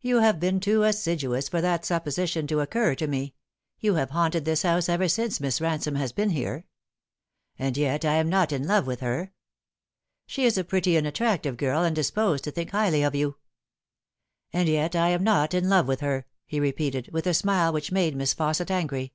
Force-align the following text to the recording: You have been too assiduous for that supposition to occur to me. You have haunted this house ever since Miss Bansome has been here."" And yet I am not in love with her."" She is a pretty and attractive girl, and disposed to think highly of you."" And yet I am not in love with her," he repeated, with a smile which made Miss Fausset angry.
You 0.00 0.16
have 0.18 0.40
been 0.40 0.58
too 0.58 0.82
assiduous 0.82 1.48
for 1.48 1.60
that 1.60 1.84
supposition 1.84 2.48
to 2.48 2.58
occur 2.58 2.96
to 2.96 3.06
me. 3.06 3.34
You 3.78 3.94
have 3.94 4.10
haunted 4.10 4.44
this 4.44 4.62
house 4.62 4.88
ever 4.88 5.06
since 5.06 5.38
Miss 5.38 5.60
Bansome 5.60 5.94
has 5.96 6.10
been 6.10 6.30
here."" 6.30 6.66
And 7.56 7.76
yet 7.76 8.04
I 8.04 8.14
am 8.14 8.28
not 8.28 8.50
in 8.50 8.66
love 8.66 8.84
with 8.88 8.98
her."" 8.98 9.32
She 10.26 10.44
is 10.44 10.58
a 10.58 10.64
pretty 10.64 10.96
and 10.96 11.06
attractive 11.06 11.56
girl, 11.56 11.84
and 11.84 11.94
disposed 11.94 12.42
to 12.44 12.50
think 12.50 12.70
highly 12.70 13.04
of 13.04 13.14
you."" 13.14 13.36
And 14.52 14.68
yet 14.68 14.96
I 14.96 15.10
am 15.10 15.22
not 15.22 15.54
in 15.54 15.68
love 15.68 15.86
with 15.86 16.00
her," 16.00 16.26
he 16.46 16.58
repeated, 16.58 17.08
with 17.12 17.28
a 17.28 17.32
smile 17.32 17.72
which 17.72 17.92
made 17.92 18.16
Miss 18.16 18.34
Fausset 18.34 18.72
angry. 18.72 19.12